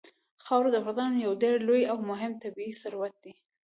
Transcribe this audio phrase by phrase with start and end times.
[0.45, 3.33] خاوره د افغانستان یو ډېر لوی او مهم طبعي ثروت دی.